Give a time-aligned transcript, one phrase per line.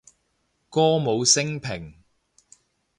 [0.71, 1.93] 歌舞昇平